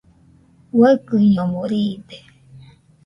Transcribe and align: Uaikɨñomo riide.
Uaikɨñomo 0.77 1.61
riide. 1.71 2.17